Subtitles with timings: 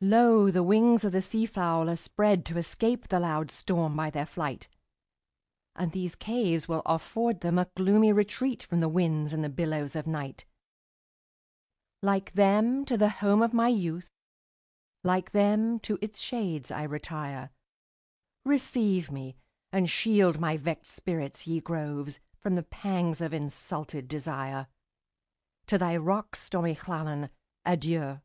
[0.00, 0.48] Lo!
[0.48, 4.68] the wings of the sea fowl are spreadTo escape the loud storm by their flight;
[5.74, 10.06] And these caves will afford them a gloomy retreatFrom the winds and the billows of
[10.06, 10.44] night;
[12.00, 14.08] Like them, to the home of my youth,
[15.02, 17.50] Like them, to its shades I retire;
[18.44, 19.34] Receive me,
[19.72, 24.68] and shield my vexed spirit, ye groves, From the pangs of insulted desire!
[25.66, 27.30] To thy rocks, stormy Llannon,
[27.64, 28.20] adieu!